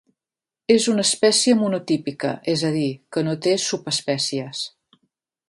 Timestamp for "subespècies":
3.67-4.65